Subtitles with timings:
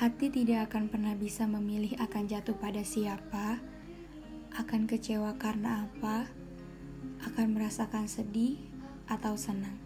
[0.00, 3.60] Hati tidak akan pernah bisa memilih akan jatuh pada siapa,
[4.56, 6.24] akan kecewa karena apa,
[7.28, 8.56] akan merasakan sedih
[9.04, 9.76] atau senang.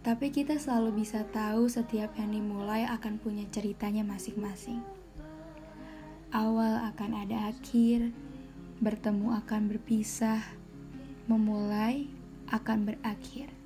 [0.00, 4.80] Tapi kita selalu bisa tahu setiap yang dimulai akan punya ceritanya masing-masing.
[6.32, 8.16] Awal akan ada akhir,
[8.80, 10.40] bertemu akan berpisah,
[11.28, 12.08] memulai
[12.48, 13.57] akan berakhir.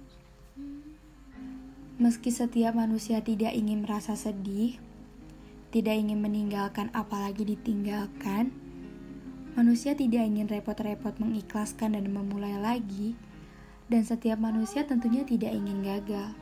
[2.02, 4.74] Meski setiap manusia tidak ingin merasa sedih,
[5.70, 8.50] tidak ingin meninggalkan apalagi ditinggalkan,
[9.54, 13.14] manusia tidak ingin repot-repot mengikhlaskan dan memulai lagi,
[13.86, 16.34] dan setiap manusia tentunya tidak ingin gagal.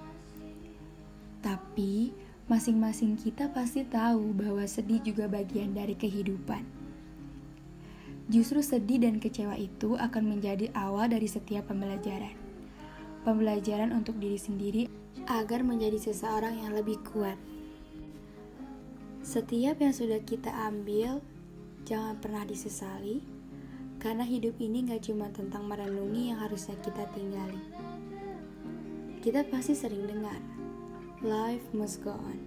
[1.45, 2.17] Tapi,
[2.49, 6.65] masing-masing kita pasti tahu bahwa sedih juga bagian dari kehidupan.
[8.33, 12.33] Justru sedih dan kecewa itu akan menjadi awal dari setiap pembelajaran.
[13.29, 17.37] Pembelajaran untuk diri sendiri agar menjadi seseorang yang lebih kuat.
[19.21, 21.21] Setiap yang sudah kita ambil,
[21.85, 23.21] jangan pernah disesali,
[24.01, 27.61] karena hidup ini gak cuma tentang merenungi yang harusnya kita tinggali.
[29.21, 30.41] Kita pasti sering dengar,
[31.21, 32.41] life must go on.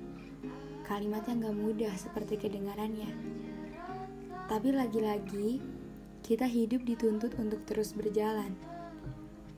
[0.89, 3.13] Kalimatnya gak mudah seperti kedengarannya.
[4.49, 5.61] Tapi lagi-lagi,
[6.25, 8.72] kita hidup dituntut untuk terus berjalan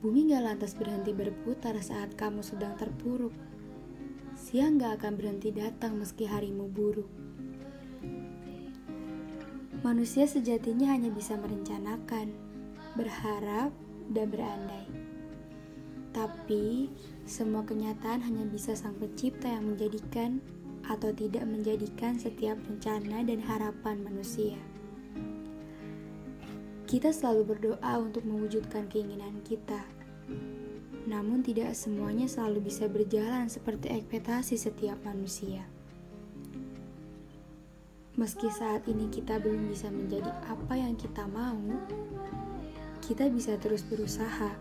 [0.06, 3.34] Bumi gak lantas berhenti berputar saat kamu sedang terpuruk.
[4.38, 7.10] Siang gak akan berhenti datang meski harimu buruk.
[9.82, 12.38] Manusia sejatinya hanya bisa merencanakan,
[12.94, 13.74] berharap,
[14.14, 14.86] dan berandai.
[16.14, 16.94] Tapi,
[17.26, 20.38] semua kenyataan hanya bisa sang pencipta yang menjadikan
[20.86, 24.62] atau tidak menjadikan setiap rencana dan harapan manusia.
[26.86, 29.95] Kita selalu berdoa untuk mewujudkan keinginan kita.
[31.06, 35.62] Namun tidak semuanya selalu bisa berjalan seperti ekspektasi setiap manusia.
[38.16, 41.60] Meski saat ini kita belum bisa menjadi apa yang kita mau,
[43.04, 44.56] kita bisa terus berusaha.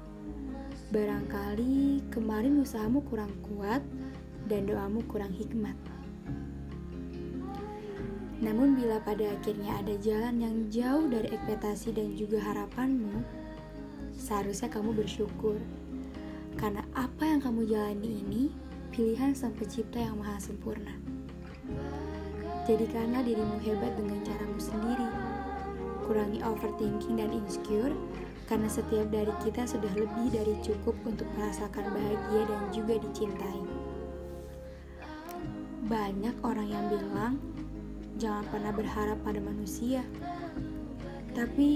[0.93, 3.81] Barangkali kemarin usahamu kurang kuat
[4.51, 5.79] dan doamu kurang hikmat.
[8.45, 13.23] Namun bila pada akhirnya ada jalan yang jauh dari ekspektasi dan juga harapanmu,
[14.19, 15.59] seharusnya kamu bersyukur.
[16.55, 18.43] Karena apa yang kamu jalani ini
[18.95, 20.95] pilihan sang pencipta yang maha sempurna.
[22.65, 25.09] Jadikanlah dirimu hebat dengan caramu sendiri.
[26.05, 27.93] Kurangi overthinking dan insecure,
[28.45, 33.63] karena setiap dari kita sudah lebih dari cukup untuk merasakan bahagia dan juga dicintai.
[35.85, 37.35] Banyak orang yang bilang
[38.17, 40.01] jangan pernah berharap pada manusia.
[41.35, 41.71] Tapi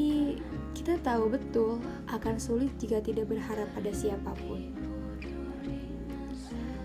[0.78, 4.71] kita tahu betul akan sulit jika tidak berharap pada siapa pun.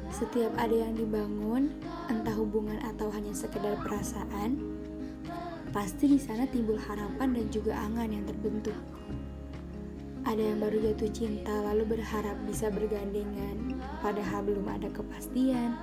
[0.09, 1.69] Setiap ada yang dibangun,
[2.09, 4.57] entah hubungan atau hanya sekedar perasaan,
[5.69, 8.77] pasti di sana timbul harapan dan juga angan yang terbentuk.
[10.25, 15.77] Ada yang baru jatuh cinta lalu berharap bisa bergandengan, padahal belum ada kepastian.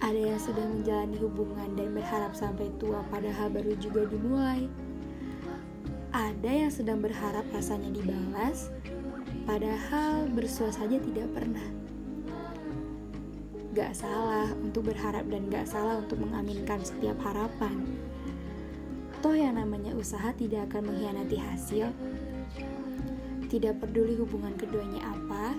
[0.00, 4.64] Ada yang sudah menjalani hubungan dan berharap sampai tua padahal baru juga dimulai.
[6.16, 8.72] Ada yang sedang berharap rasanya dibalas,
[9.44, 11.68] padahal bersua saja tidak pernah.
[13.76, 18.00] Gak salah untuk berharap dan gak salah untuk mengaminkan setiap harapan.
[19.20, 21.92] Toh yang namanya usaha tidak akan mengkhianati hasil.
[23.52, 25.52] Tidak peduli hubungan keduanya apa,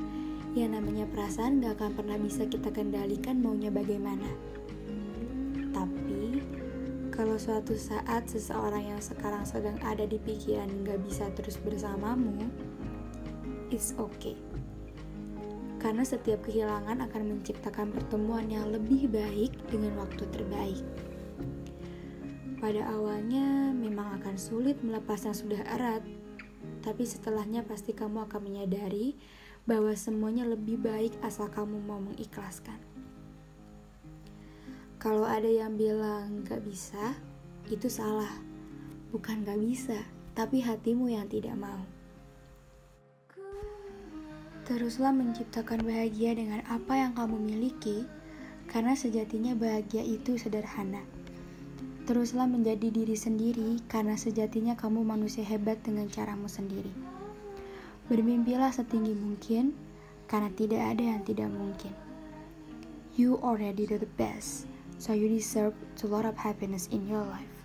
[0.57, 4.25] yang namanya perasaan gak akan pernah bisa kita kendalikan maunya bagaimana.
[5.69, 6.06] Tapi,
[7.17, 12.45] kalau suatu saat seseorang yang sekarang sedang ada di pikiran gak bisa terus bersamamu,
[13.73, 14.37] it's okay.
[15.81, 20.85] Karena setiap kehilangan akan menciptakan pertemuan yang lebih baik dengan waktu terbaik.
[22.61, 26.05] Pada awalnya memang akan sulit melepas yang sudah erat,
[26.85, 29.17] tapi setelahnya pasti kamu akan menyadari
[29.65, 32.96] bahwa semuanya lebih baik asal kamu mau mengikhlaskan.
[34.97, 37.13] Kalau ada yang bilang gak bisa,
[37.69, 38.33] itu salah.
[39.13, 40.01] Bukan gak bisa,
[40.33, 41.85] tapi hatimu yang tidak mau.
[44.65, 48.09] Teruslah menciptakan bahagia dengan apa yang kamu miliki,
[48.67, 51.05] karena sejatinya bahagia itu sederhana.
[52.03, 56.91] Teruslah menjadi diri sendiri, karena sejatinya kamu manusia hebat dengan caramu sendiri.
[58.09, 59.77] Bermimpilah setinggi mungkin,
[60.25, 61.93] karena tidak ada yang tidak mungkin.
[63.15, 64.67] You already the best,
[64.97, 65.73] so you deserve
[66.03, 67.56] a lot of happiness in your life.